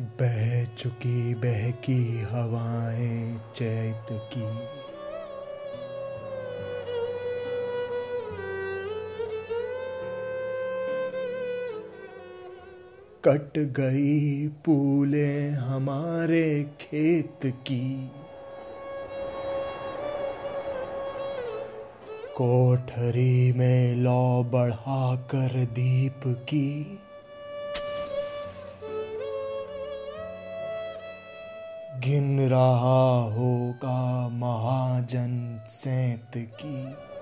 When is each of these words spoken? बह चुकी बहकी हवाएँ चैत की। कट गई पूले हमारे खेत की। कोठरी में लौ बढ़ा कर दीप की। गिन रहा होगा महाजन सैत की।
बह 0.00 0.64
चुकी 0.64 1.34
बहकी 1.34 2.20
हवाएँ 2.20 3.40
चैत 3.56 4.06
की। 4.12 4.40
कट 13.24 13.58
गई 13.58 14.48
पूले 14.48 15.48
हमारे 15.48 16.66
खेत 16.80 17.38
की। 17.44 18.10
कोठरी 22.36 23.52
में 23.52 23.94
लौ 23.94 24.44
बढ़ा 24.44 25.16
कर 25.16 25.64
दीप 25.64 26.20
की। 26.26 26.98
गिन 32.04 32.40
रहा 32.40 33.22
होगा 33.34 34.28
महाजन 34.28 35.60
सैत 35.66 36.32
की। 36.36 37.13